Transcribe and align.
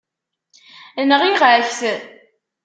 Nɣiɣ-ak-t. 1.09 1.79